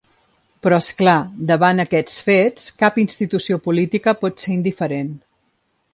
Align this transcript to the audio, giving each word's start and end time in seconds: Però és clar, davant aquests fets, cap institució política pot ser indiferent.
Però 0.67 0.79
és 0.83 0.87
clar, 1.01 1.17
davant 1.51 1.83
aquests 1.83 2.17
fets, 2.29 2.65
cap 2.85 2.99
institució 3.05 3.61
política 3.69 4.19
pot 4.23 4.45
ser 4.47 4.55
indiferent. 4.57 5.13